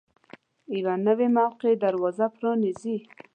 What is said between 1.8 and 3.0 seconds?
دروازه پرانیزي.